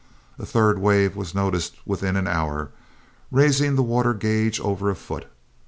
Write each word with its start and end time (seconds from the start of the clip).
A 0.39 0.47
third 0.47 0.79
wave 0.79 1.15
was 1.15 1.35
noticed 1.35 1.75
within 1.85 2.15
an 2.15 2.25
hour, 2.25 2.71
raising 3.31 3.75
the 3.75 3.83
water 3.83 4.15
gauge 4.15 4.59
over 4.59 4.89
a 4.89 4.95
foot. 4.95 5.27